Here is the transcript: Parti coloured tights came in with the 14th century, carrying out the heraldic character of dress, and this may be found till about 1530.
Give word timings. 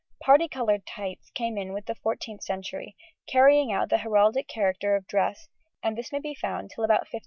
Parti 0.19 0.47
coloured 0.47 0.87
tights 0.87 1.29
came 1.29 1.59
in 1.59 1.73
with 1.73 1.85
the 1.85 1.93
14th 1.93 2.41
century, 2.41 2.95
carrying 3.27 3.71
out 3.71 3.89
the 3.91 3.99
heraldic 3.99 4.47
character 4.47 4.95
of 4.95 5.05
dress, 5.05 5.47
and 5.83 5.95
this 5.95 6.11
may 6.11 6.17
be 6.19 6.33
found 6.33 6.71
till 6.71 6.83
about 6.83 7.01
1530. 7.13 7.19